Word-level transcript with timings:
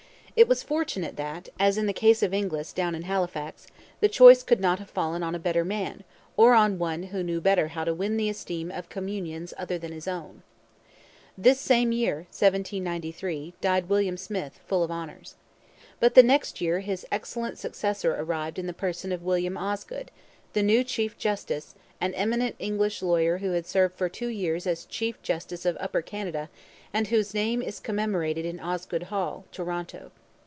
It 0.33 0.47
was 0.47 0.63
fortunate 0.63 1.17
that, 1.17 1.49
as 1.59 1.77
in 1.77 1.87
the 1.87 1.93
case 1.93 2.23
of 2.23 2.33
Inglis 2.33 2.71
down 2.71 2.95
in 2.95 3.01
Halifax, 3.01 3.67
the 3.99 4.07
choice 4.07 4.43
could 4.43 4.61
not 4.61 4.79
have 4.79 4.89
fallen 4.89 5.23
on 5.23 5.35
a 5.35 5.39
better 5.39 5.65
man 5.65 6.05
or 6.37 6.53
on 6.53 6.79
one 6.79 7.03
who 7.03 7.21
knew 7.21 7.41
better 7.41 7.67
how 7.67 7.83
to 7.83 7.93
win 7.93 8.15
the 8.15 8.29
esteem 8.29 8.71
of 8.71 8.87
communions 8.87 9.53
other 9.57 9.77
than 9.77 9.91
his 9.91 10.07
own. 10.07 10.41
This 11.37 11.59
same 11.59 11.91
year 11.91 12.15
(1793) 12.33 13.55
died 13.59 13.89
William 13.89 14.15
Smith, 14.15 14.61
full 14.65 14.83
of 14.85 14.89
honours. 14.89 15.35
But 15.99 16.15
the 16.15 16.23
next 16.23 16.61
year 16.61 16.79
his 16.79 17.05
excellent 17.11 17.59
successor 17.59 18.15
arrived 18.15 18.57
in 18.57 18.67
the 18.67 18.73
person 18.73 19.11
of 19.11 19.21
William 19.21 19.57
Osgoode, 19.57 20.11
the 20.53 20.63
new 20.63 20.83
chief 20.85 21.17
justice, 21.17 21.75
an 21.99 22.13
eminent 22.13 22.55
English 22.57 23.01
lawyer 23.01 23.39
who 23.39 23.51
had 23.51 23.67
served 23.67 23.95
for 23.95 24.07
two 24.07 24.29
years 24.29 24.65
as 24.65 24.85
chief 24.85 25.21
justice 25.21 25.65
of 25.65 25.75
Upper 25.81 26.01
Canada 26.01 26.49
and 26.93 27.07
whose 27.09 27.33
name 27.33 27.61
is 27.61 27.81
commemorated 27.81 28.45
in 28.45 28.61
Osgoode 28.61 29.03
Hall, 29.11 29.45
Toronto. 29.51 30.09